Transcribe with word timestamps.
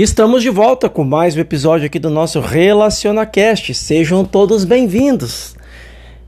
Estamos 0.00 0.44
de 0.44 0.48
volta 0.48 0.88
com 0.88 1.02
mais 1.02 1.36
um 1.36 1.40
episódio 1.40 1.86
aqui 1.86 1.98
do 1.98 2.08
nosso 2.08 2.38
RelacionaCast. 2.38 3.74
Sejam 3.74 4.24
todos 4.24 4.64
bem-vindos 4.64 5.56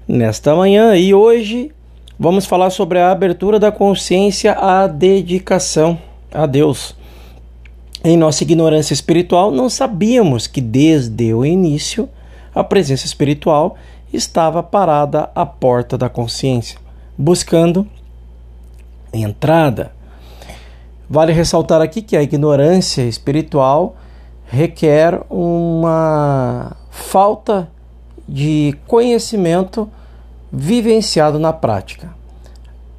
nesta 0.09 0.57
manhã 0.57 0.97
e 0.97 1.15
hoje 1.15 1.71
vamos 2.19 2.47
falar 2.47 2.71
sobre 2.71 2.99
a 2.99 3.13
abertura 3.13 3.61
da 3.61 3.71
consciência 3.71 4.55
à 4.55 4.89
dedicação 4.89 5.97
a 6.35 6.47
Deus. 6.47 6.97
Em 8.03 8.17
nossa 8.17 8.43
ignorância 8.43 8.93
espiritual, 8.93 9.53
não 9.53 9.71
sabíamos 9.71 10.49
que 10.49 10.61
desde 10.61 11.33
o 11.33 11.47
início 11.47 12.09
a 12.53 12.65
presença 12.65 13.07
espiritual 13.07 13.77
estava 14.13 14.65
parada 14.65 15.31
à 15.33 15.47
porta 15.47 15.97
da 15.97 16.09
consciência, 16.09 16.77
buscando 17.17 17.87
entrada 19.13 19.93
Vale 21.13 21.33
ressaltar 21.33 21.83
aqui 21.83 22.03
que 22.03 22.17
a 22.17 22.23
ignorância 22.23 23.03
espiritual 23.03 23.97
requer 24.47 25.21
uma 25.29 26.77
falta 26.89 27.69
de 28.29 28.77
conhecimento 28.87 29.91
vivenciado 30.53 31.37
na 31.37 31.53
prática. 31.53 32.15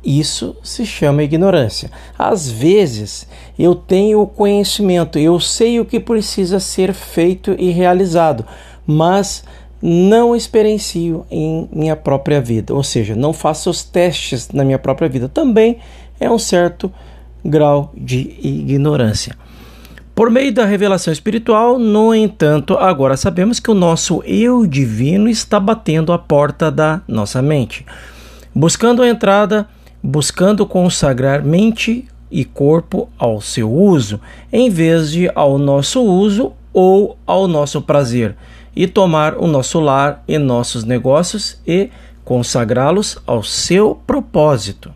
Isso 0.03 0.57
se 0.61 0.85
chama 0.85 1.23
ignorância. 1.23 1.89
Às 2.19 2.51
vezes 2.51 3.25
eu 3.57 3.75
tenho 3.75 4.21
o 4.21 4.27
conhecimento, 4.27 5.17
eu 5.17 5.39
sei 5.39 5.79
o 5.79 5.85
que 5.85 5.97
precisa 5.97 6.59
ser 6.59 6.93
feito 6.93 7.55
e 7.57 7.69
realizado, 7.69 8.45
mas 8.85 9.45
não 9.81 10.35
experiencio 10.35 11.25
em 11.31 11.69
minha 11.71 11.95
própria 11.95 12.41
vida, 12.41 12.73
ou 12.73 12.83
seja, 12.83 13.15
não 13.15 13.31
faço 13.31 13.69
os 13.69 13.83
testes 13.83 14.49
na 14.49 14.65
minha 14.65 14.79
própria 14.79 15.07
vida. 15.07 15.29
Também 15.29 15.77
é 16.19 16.29
um 16.29 16.37
certo 16.37 16.91
grau 17.43 17.91
de 17.95 18.37
ignorância. 18.41 19.35
Por 20.13 20.29
meio 20.29 20.53
da 20.53 20.65
revelação 20.65 21.11
espiritual, 21.11 21.79
no 21.79 22.13
entanto, 22.13 22.77
agora 22.77 23.15
sabemos 23.15 23.59
que 23.59 23.71
o 23.71 23.73
nosso 23.73 24.21
eu 24.23 24.67
divino 24.67 25.29
está 25.29 25.59
batendo 25.59 26.11
a 26.11 26.19
porta 26.19 26.69
da 26.69 27.01
nossa 27.07 27.41
mente, 27.41 27.85
buscando 28.53 29.01
a 29.01 29.07
entrada, 29.07 29.67
buscando 30.03 30.65
consagrar 30.65 31.43
mente 31.43 32.05
e 32.29 32.43
corpo 32.45 33.09
ao 33.17 33.41
seu 33.41 33.71
uso, 33.71 34.19
em 34.51 34.69
vez 34.69 35.11
de 35.11 35.31
ao 35.33 35.57
nosso 35.57 36.01
uso 36.01 36.53
ou 36.73 37.17
ao 37.25 37.47
nosso 37.47 37.81
prazer, 37.81 38.35
e 38.75 38.87
tomar 38.87 39.37
o 39.37 39.47
nosso 39.47 39.79
lar 39.79 40.23
e 40.27 40.37
nossos 40.37 40.83
negócios 40.83 41.59
e 41.65 41.89
consagrá-los 42.23 43.17
ao 43.25 43.43
seu 43.43 43.99
propósito. 44.05 44.93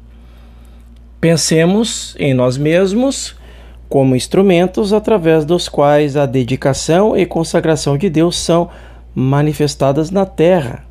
Pensemos 1.26 2.16
em 2.20 2.36
nós 2.36 2.56
mesmos 2.56 3.36
como 3.90 4.16
instrumentos 4.16 4.94
através 4.94 5.44
dos 5.44 5.68
quais 5.68 6.16
a 6.16 6.28
dedicação 6.28 7.18
e 7.18 7.26
consagração 7.26 7.98
de 7.98 8.12
Deus 8.12 8.38
são 8.38 8.70
manifestadas 9.16 10.12
na 10.12 10.28
terra. 10.28 10.86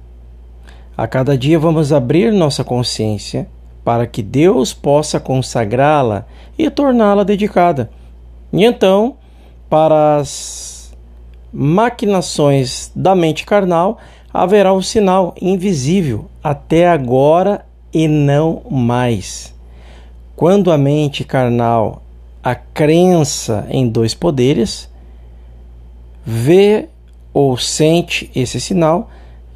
A 0.97 1.07
cada 1.07 1.39
dia 1.39 1.57
vamos 1.57 1.93
abrir 1.93 2.33
nossa 2.33 2.65
consciência 2.65 3.47
para 3.85 4.09
que 4.09 4.25
Deus 4.25 4.75
possa 4.75 5.21
consagrá-la 5.21 6.27
e 6.59 6.69
torná-la 6.69 7.23
dedicada. 7.23 7.89
E 8.53 8.65
então, 8.65 9.15
para 9.71 10.17
as 10.17 10.93
maquinações 11.53 12.91
da 12.93 13.15
mente 13.15 13.47
carnal, 13.47 13.99
haverá 14.33 14.75
um 14.75 14.83
sinal 14.83 15.33
invisível 15.41 16.29
até 16.43 16.89
agora 16.89 17.65
e 17.93 18.09
não 18.09 18.63
mais. 18.69 19.54
Quando 20.37 20.73
a 20.73 20.79
mente 20.79 21.23
carnal, 21.23 22.03
a 22.43 22.55
crença 22.55 23.67
em 23.71 23.89
dois 23.89 24.15
poderes, 24.15 24.89
vê 26.25 26.89
ou 27.33 27.57
sente 27.57 28.31
esse 28.35 28.61
sinal, 28.61 29.11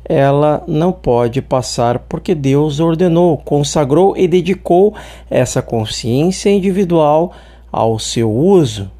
ela 0.05 0.65
não 0.67 0.91
pode 0.91 1.43
passar 1.43 1.99
porque 1.99 2.34
Deus 2.34 2.81
ordenou, 2.81 3.37
consagrou 3.39 4.16
e 4.16 4.27
dedicou 4.27 4.94
essa 5.28 5.61
consciência 5.61 6.49
individual 6.49 7.33
ao 7.71 7.99
seu 7.99 8.33
uso. 8.33 8.91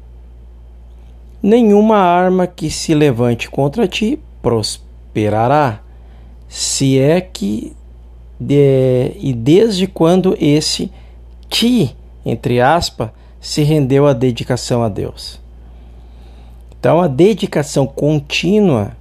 Nenhuma 1.41 1.97
arma 1.97 2.45
que 2.45 2.69
se 2.69 2.93
levante 2.93 3.49
contra 3.49 3.87
ti 3.87 4.19
prosperará, 4.41 5.81
se 6.47 6.99
é 6.99 7.21
que 7.21 7.73
de, 8.39 9.13
e 9.19 9.33
desde 9.33 9.87
quando 9.87 10.37
esse 10.39 10.91
ti, 11.49 11.95
entre 12.25 12.61
aspas, 12.61 13.09
se 13.41 13.63
rendeu 13.63 14.07
à 14.07 14.13
dedicação 14.13 14.83
a 14.83 14.89
Deus. 14.89 15.39
Então, 16.79 17.01
a 17.01 17.07
dedicação 17.07 17.85
contínua, 17.85 18.91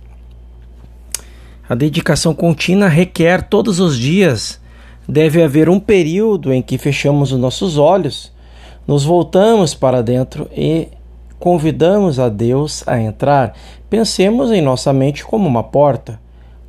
a 1.68 1.74
dedicação 1.74 2.34
contínua 2.34 2.88
requer 2.88 3.42
todos 3.42 3.78
os 3.78 3.96
dias. 3.96 4.60
Deve 5.08 5.42
haver 5.42 5.68
um 5.68 5.78
período 5.78 6.52
em 6.52 6.60
que 6.60 6.76
fechamos 6.76 7.32
os 7.32 7.38
nossos 7.38 7.78
olhos, 7.78 8.32
nos 8.86 9.04
voltamos 9.04 9.74
para 9.74 10.02
dentro 10.02 10.50
e 10.52 10.88
convidamos 11.38 12.18
a 12.18 12.28
Deus 12.28 12.86
a 12.86 13.00
entrar. 13.00 13.54
Pensemos 13.88 14.50
em 14.50 14.60
nossa 14.60 14.92
mente 14.92 15.24
como 15.24 15.48
uma 15.48 15.62
porta, 15.62 16.20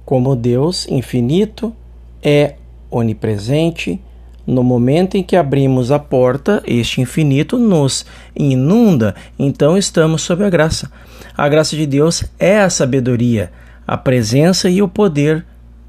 como 0.06 0.35
Deus 0.35 0.88
infinito 0.88 1.73
é 2.22 2.56
onipresente, 2.90 4.01
no 4.50 4.64
momento 4.64 5.16
em 5.16 5.22
que 5.22 5.36
abrimos 5.36 5.92
a 5.92 6.00
porta, 6.00 6.64
este 6.66 7.02
infinito 7.02 7.60
nos 7.60 8.04
inunda, 8.36 9.14
então 9.38 9.78
estamos 9.78 10.24
sob 10.24 10.44
a 10.44 10.50
graça. 10.50 10.92
A 11.38 11.48
graça 11.48 11.76
de 11.76 11.86
Deus 11.86 12.24
é 12.40 12.59
a 12.59 12.70
sabedoria, 12.70 13.52
a 13.86 13.96
presença 13.96 14.68
e 14.68 14.82
o 14.82 14.88
poder 14.88 15.46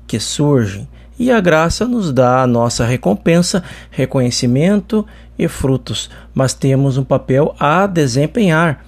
que 0.07 0.21
surgem. 0.21 0.87
E 1.19 1.31
a 1.31 1.41
graça 1.41 1.87
nos 1.87 2.13
dá 2.13 2.43
a 2.43 2.47
nossa 2.47 2.85
recompensa, 2.85 3.65
reconhecimento 3.91 5.07
e 5.39 5.49
frutos, 5.49 6.11
mas 6.35 6.53
temos 6.53 6.99
um 6.99 7.05
papel 7.05 7.55
a 7.59 7.87
desempenhar. 7.87 8.85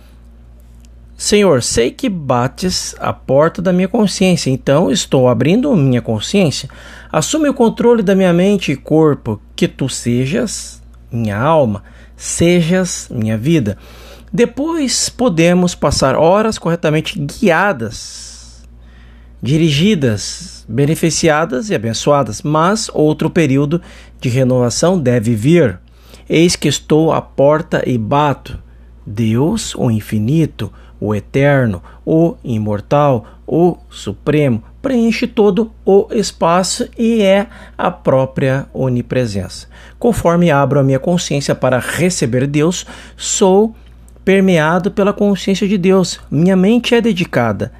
Senhor, 1.22 1.62
sei 1.62 1.92
que 1.92 2.08
bates 2.08 2.96
a 2.98 3.12
porta 3.12 3.62
da 3.62 3.72
minha 3.72 3.86
consciência, 3.86 4.50
então 4.50 4.90
estou 4.90 5.28
abrindo 5.28 5.72
minha 5.76 6.02
consciência. 6.02 6.68
Assume 7.12 7.48
o 7.48 7.54
controle 7.54 8.02
da 8.02 8.12
minha 8.12 8.32
mente 8.32 8.72
e 8.72 8.76
corpo, 8.76 9.40
que 9.54 9.68
tu 9.68 9.88
sejas 9.88 10.82
minha 11.12 11.38
alma, 11.38 11.84
sejas 12.16 13.06
minha 13.08 13.38
vida. 13.38 13.78
Depois 14.32 15.08
podemos 15.08 15.76
passar 15.76 16.16
horas 16.16 16.58
corretamente 16.58 17.16
guiadas, 17.16 18.64
dirigidas, 19.40 20.66
beneficiadas 20.68 21.70
e 21.70 21.74
abençoadas, 21.76 22.42
mas 22.42 22.90
outro 22.92 23.30
período 23.30 23.80
de 24.20 24.28
renovação 24.28 24.98
deve 24.98 25.36
vir. 25.36 25.78
Eis 26.28 26.56
que 26.56 26.66
estou 26.66 27.12
à 27.12 27.22
porta 27.22 27.80
e 27.88 27.96
bato. 27.96 28.58
Deus, 29.06 29.74
o 29.74 29.90
infinito, 29.90 30.72
o 31.00 31.14
eterno, 31.14 31.82
o 32.06 32.36
imortal, 32.44 33.26
o 33.46 33.76
supremo, 33.90 34.62
preenche 34.80 35.26
todo 35.26 35.72
o 35.84 36.06
espaço 36.12 36.88
e 36.96 37.22
é 37.22 37.46
a 37.76 37.90
própria 37.90 38.66
onipresença. 38.72 39.66
Conforme 39.98 40.50
abro 40.50 40.78
a 40.78 40.82
minha 40.82 40.98
consciência 40.98 41.54
para 41.54 41.78
receber 41.78 42.46
Deus, 42.46 42.86
sou 43.16 43.74
permeado 44.24 44.90
pela 44.90 45.12
consciência 45.12 45.66
de 45.66 45.76
Deus. 45.76 46.20
Minha 46.30 46.56
mente 46.56 46.94
é 46.94 47.00
dedicada. 47.00 47.72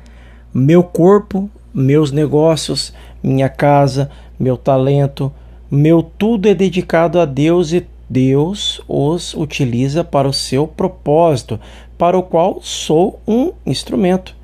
Meu 0.52 0.82
corpo, 0.82 1.50
meus 1.72 2.10
negócios, 2.10 2.92
minha 3.22 3.48
casa, 3.48 4.10
meu 4.38 4.56
talento, 4.56 5.32
meu 5.70 6.02
tudo 6.02 6.48
é 6.48 6.54
dedicado 6.54 7.18
a 7.18 7.24
Deus 7.24 7.72
e 7.72 7.80
Deus 8.12 8.78
os 8.86 9.32
utiliza 9.32 10.04
para 10.04 10.28
o 10.28 10.34
seu 10.34 10.66
propósito, 10.68 11.58
para 11.96 12.18
o 12.18 12.22
qual 12.22 12.60
sou 12.62 13.18
um 13.26 13.52
instrumento. 13.64 14.36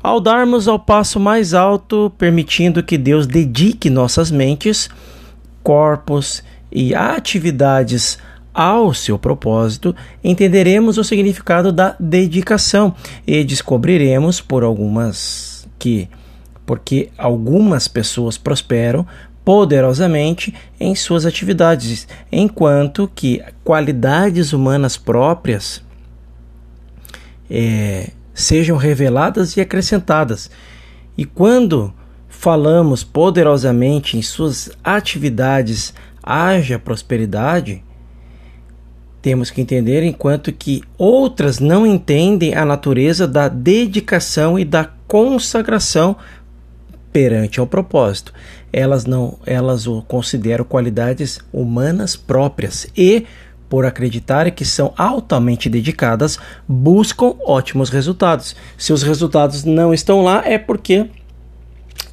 Ao 0.00 0.20
darmos 0.20 0.68
ao 0.68 0.78
passo 0.78 1.18
mais 1.18 1.52
alto, 1.52 2.12
permitindo 2.16 2.84
que 2.84 2.96
Deus 2.96 3.26
dedique 3.26 3.90
nossas 3.90 4.30
mentes, 4.30 4.88
corpos 5.60 6.44
e 6.70 6.94
atividades 6.94 8.16
ao 8.54 8.94
seu 8.94 9.18
propósito, 9.18 9.94
entenderemos 10.22 10.96
o 10.96 11.02
significado 11.02 11.72
da 11.72 11.96
dedicação 11.98 12.94
e 13.26 13.42
descobriremos 13.42 14.40
por 14.40 14.62
algumas 14.62 15.68
que 15.80 16.08
porque 16.64 17.10
algumas 17.16 17.86
pessoas 17.86 18.36
prosperam 18.36 19.06
poderosamente 19.46 20.52
em 20.80 20.96
suas 20.96 21.24
atividades, 21.24 22.08
enquanto 22.32 23.08
que 23.14 23.40
qualidades 23.62 24.52
humanas 24.52 24.96
próprias 24.96 25.80
é, 27.48 28.10
sejam 28.34 28.76
reveladas 28.76 29.56
e 29.56 29.60
acrescentadas. 29.60 30.50
E 31.16 31.24
quando 31.24 31.94
falamos 32.28 33.04
poderosamente 33.04 34.18
em 34.18 34.22
suas 34.22 34.68
atividades 34.82 35.94
haja 36.20 36.76
prosperidade, 36.76 37.84
temos 39.22 39.48
que 39.48 39.60
entender, 39.60 40.02
enquanto 40.02 40.52
que 40.52 40.82
outras 40.98 41.60
não 41.60 41.86
entendem 41.86 42.52
a 42.56 42.64
natureza 42.64 43.28
da 43.28 43.46
dedicação 43.46 44.58
e 44.58 44.64
da 44.64 44.90
consagração 45.06 46.16
perante 47.12 47.60
ao 47.60 47.66
propósito. 47.66 48.32
Elas 48.72 49.04
não, 49.04 49.38
elas 49.46 49.86
o 49.86 50.02
consideram 50.02 50.64
qualidades 50.64 51.40
humanas 51.52 52.16
próprias 52.16 52.86
e 52.96 53.26
por 53.68 53.84
acreditarem 53.84 54.52
que 54.52 54.64
são 54.64 54.92
altamente 54.96 55.68
dedicadas, 55.68 56.38
buscam 56.68 57.34
ótimos 57.44 57.90
resultados. 57.90 58.54
Se 58.78 58.92
os 58.92 59.02
resultados 59.02 59.64
não 59.64 59.92
estão 59.92 60.22
lá, 60.22 60.42
é 60.44 60.58
porque 60.58 61.06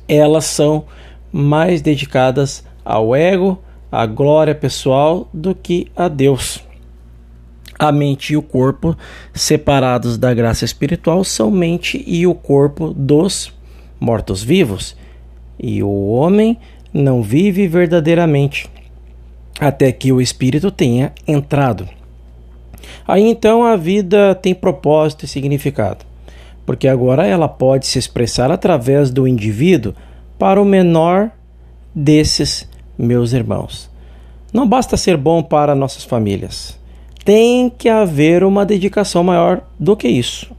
elas 0.07 0.45
são 0.45 0.85
mais 1.31 1.81
dedicadas 1.81 2.63
ao 2.83 3.15
ego, 3.15 3.61
à 3.91 4.05
glória 4.05 4.55
pessoal, 4.55 5.29
do 5.33 5.53
que 5.53 5.91
a 5.95 6.07
Deus. 6.07 6.63
A 7.77 7.91
mente 7.91 8.33
e 8.33 8.37
o 8.37 8.41
corpo, 8.41 8.95
separados 9.33 10.17
da 10.17 10.33
graça 10.33 10.63
espiritual, 10.63 11.23
são 11.23 11.49
mente 11.49 12.03
e 12.05 12.25
o 12.25 12.35
corpo 12.35 12.93
dos 12.93 13.51
mortos-vivos. 14.03 14.95
E 15.57 15.81
o 15.81 16.07
homem 16.07 16.57
não 16.93 17.23
vive 17.23 17.67
verdadeiramente 17.67 18.69
até 19.59 19.91
que 19.91 20.11
o 20.11 20.19
espírito 20.19 20.69
tenha 20.69 21.13
entrado. 21.25 21.87
Aí 23.07 23.23
então 23.23 23.63
a 23.63 23.77
vida 23.77 24.35
tem 24.35 24.53
propósito 24.53 25.23
e 25.23 25.27
significado, 25.27 26.05
porque 26.65 26.87
agora 26.87 27.25
ela 27.25 27.47
pode 27.47 27.87
se 27.87 27.97
expressar 27.97 28.51
através 28.51 29.09
do 29.09 29.27
indivíduo 29.27 29.93
para 30.37 30.61
o 30.61 30.65
menor 30.65 31.31
desses 31.95 32.67
meus 32.97 33.31
irmãos. 33.31 33.89
Não 34.51 34.67
basta 34.67 34.97
ser 34.97 35.15
bom 35.15 35.41
para 35.41 35.75
nossas 35.75 36.03
famílias. 36.03 36.77
Tem 37.23 37.69
que 37.69 37.87
haver 37.87 38.43
uma 38.43 38.65
dedicação 38.65 39.23
maior 39.23 39.61
do 39.79 39.95
que 39.95 40.07
isso. 40.07 40.51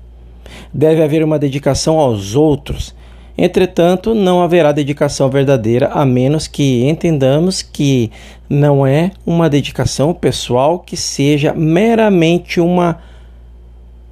Deve 0.72 1.02
haver 1.02 1.22
uma 1.22 1.38
dedicação 1.38 1.98
aos 1.98 2.34
outros 2.34 2.94
Entretanto, 3.36 4.14
não 4.14 4.42
haverá 4.42 4.70
dedicação 4.70 5.28
verdadeira 5.28 5.88
a 5.88 6.06
menos 6.06 6.46
que 6.46 6.88
entendamos 6.88 7.62
que 7.62 8.10
não 8.48 8.86
é 8.86 9.10
uma 9.26 9.50
dedicação 9.50 10.14
pessoal 10.14 10.78
que 10.78 10.96
seja 10.96 11.52
meramente 11.52 12.60
uma 12.60 13.00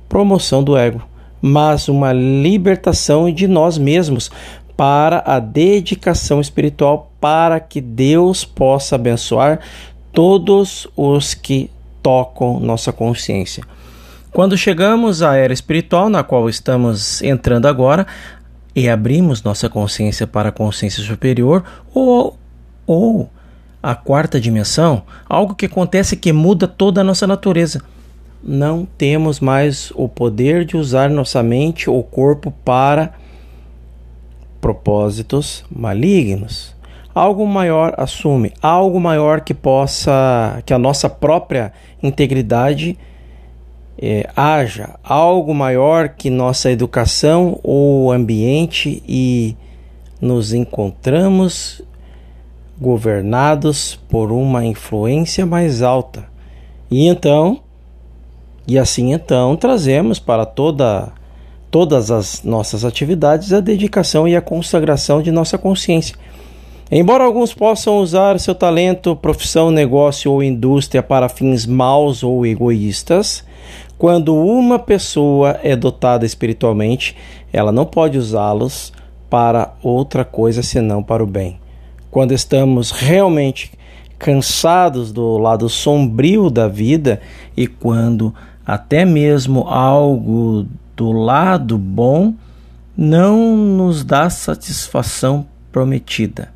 promoção 0.08 0.62
do 0.62 0.76
ego, 0.76 1.02
mas 1.40 1.88
uma 1.88 2.12
libertação 2.12 3.32
de 3.32 3.46
nós 3.46 3.78
mesmos 3.78 4.30
para 4.76 5.22
a 5.24 5.38
dedicação 5.38 6.40
espiritual 6.40 7.12
para 7.20 7.60
que 7.60 7.80
Deus 7.80 8.44
possa 8.44 8.96
abençoar 8.96 9.60
todos 10.12 10.88
os 10.96 11.32
que 11.32 11.70
tocam 12.02 12.58
nossa 12.58 12.92
consciência. 12.92 13.62
Quando 14.32 14.56
chegamos 14.56 15.22
à 15.22 15.36
era 15.36 15.52
espiritual, 15.52 16.08
na 16.08 16.24
qual 16.24 16.48
estamos 16.48 17.22
entrando 17.22 17.66
agora, 17.66 18.06
e 18.74 18.88
abrimos 18.88 19.42
nossa 19.42 19.68
consciência 19.68 20.26
para 20.26 20.48
a 20.48 20.52
consciência 20.52 21.02
superior 21.02 21.64
ou, 21.94 22.38
ou 22.86 23.30
a 23.82 23.94
quarta 23.94 24.40
dimensão, 24.40 25.02
algo 25.28 25.54
que 25.54 25.66
acontece 25.66 26.16
que 26.16 26.32
muda 26.32 26.68
toda 26.68 27.00
a 27.00 27.04
nossa 27.04 27.26
natureza. 27.26 27.82
Não 28.42 28.86
temos 28.98 29.40
mais 29.40 29.92
o 29.94 30.08
poder 30.08 30.64
de 30.64 30.76
usar 30.76 31.10
nossa 31.10 31.42
mente 31.42 31.88
ou 31.88 32.02
corpo 32.02 32.52
para 32.64 33.12
propósitos 34.60 35.64
malignos. 35.70 36.74
Algo 37.14 37.46
maior 37.46 37.94
assume, 37.98 38.52
algo 38.62 38.98
maior 38.98 39.42
que 39.42 39.52
possa, 39.52 40.62
que 40.64 40.72
a 40.72 40.78
nossa 40.78 41.10
própria 41.10 41.72
integridade 42.02 42.98
é, 43.98 44.28
haja 44.34 44.96
algo 45.02 45.54
maior 45.54 46.10
que 46.10 46.30
nossa 46.30 46.70
educação 46.70 47.58
ou 47.62 48.10
ambiente 48.10 49.02
e 49.06 49.56
nos 50.20 50.52
encontramos 50.52 51.82
governados 52.80 53.98
por 54.08 54.32
uma 54.32 54.64
influência 54.64 55.46
mais 55.46 55.82
alta. 55.82 56.24
E 56.90 57.06
então, 57.06 57.60
e 58.66 58.78
assim 58.78 59.12
então, 59.12 59.56
trazemos 59.56 60.18
para 60.18 60.44
toda 60.44 61.12
todas 61.70 62.10
as 62.10 62.42
nossas 62.42 62.84
atividades 62.84 63.50
a 63.50 63.58
dedicação 63.58 64.28
e 64.28 64.36
a 64.36 64.42
consagração 64.42 65.22
de 65.22 65.32
nossa 65.32 65.56
consciência. 65.56 66.14
Embora 66.94 67.24
alguns 67.24 67.54
possam 67.54 68.00
usar 68.00 68.38
seu 68.38 68.54
talento, 68.54 69.16
profissão, 69.16 69.70
negócio 69.70 70.30
ou 70.30 70.42
indústria 70.42 71.02
para 71.02 71.26
fins 71.26 71.64
maus 71.64 72.22
ou 72.22 72.44
egoístas, 72.44 73.42
quando 73.96 74.36
uma 74.36 74.78
pessoa 74.78 75.58
é 75.62 75.74
dotada 75.74 76.26
espiritualmente, 76.26 77.16
ela 77.50 77.72
não 77.72 77.86
pode 77.86 78.18
usá-los 78.18 78.92
para 79.30 79.72
outra 79.82 80.22
coisa 80.22 80.62
senão 80.62 81.02
para 81.02 81.24
o 81.24 81.26
bem. 81.26 81.58
Quando 82.10 82.32
estamos 82.32 82.90
realmente 82.90 83.72
cansados 84.18 85.12
do 85.12 85.38
lado 85.38 85.70
sombrio 85.70 86.50
da 86.50 86.68
vida 86.68 87.22
e 87.56 87.66
quando 87.66 88.34
até 88.66 89.06
mesmo 89.06 89.66
algo 89.66 90.66
do 90.94 91.10
lado 91.10 91.78
bom 91.78 92.34
não 92.94 93.56
nos 93.56 94.04
dá 94.04 94.28
satisfação 94.28 95.46
prometida. 95.72 96.52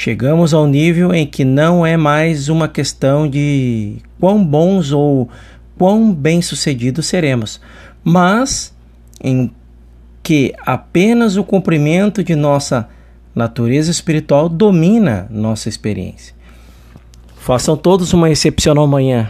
Chegamos 0.00 0.54
ao 0.54 0.64
nível 0.64 1.12
em 1.12 1.26
que 1.26 1.44
não 1.44 1.84
é 1.84 1.96
mais 1.96 2.48
uma 2.48 2.68
questão 2.68 3.28
de 3.28 3.96
quão 4.20 4.44
bons 4.44 4.92
ou 4.92 5.28
quão 5.76 6.14
bem-sucedidos 6.14 7.06
seremos, 7.06 7.60
mas 8.04 8.72
em 9.20 9.50
que 10.22 10.54
apenas 10.64 11.36
o 11.36 11.42
cumprimento 11.42 12.22
de 12.22 12.36
nossa 12.36 12.88
natureza 13.34 13.90
espiritual 13.90 14.48
domina 14.48 15.26
nossa 15.32 15.68
experiência. 15.68 16.32
Façam 17.36 17.76
todos 17.76 18.12
uma 18.12 18.30
excepcional 18.30 18.86
manhã. 18.86 19.28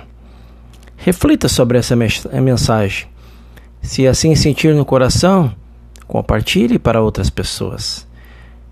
Reflita 0.99 1.49
sobre 1.49 1.79
essa 1.79 1.97
mensagem. 1.97 3.07
Se 3.81 4.07
assim 4.07 4.35
sentir 4.35 4.75
no 4.75 4.85
coração, 4.85 5.51
compartilhe 6.07 6.79
para 6.79 7.01
outras 7.01 7.31
pessoas. 7.31 8.07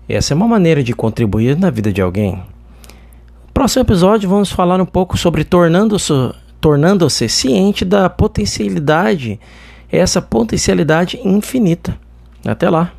Essa 0.07 0.33
é 0.33 0.35
uma 0.35 0.47
maneira 0.47 0.83
de 0.83 0.93
contribuir 0.93 1.57
na 1.57 1.69
vida 1.69 1.91
de 1.91 2.01
alguém. 2.01 2.33
No 2.33 3.53
próximo 3.53 3.83
episódio, 3.83 4.29
vamos 4.29 4.51
falar 4.51 4.79
um 4.79 4.85
pouco 4.85 5.17
sobre 5.17 5.43
tornando-se 5.43 6.13
tornando-se 6.59 7.29
ciente 7.29 7.85
da 7.85 8.09
potencialidade, 8.09 9.39
essa 9.91 10.21
potencialidade 10.21 11.19
infinita. 11.23 11.97
Até 12.45 12.69
lá! 12.69 12.91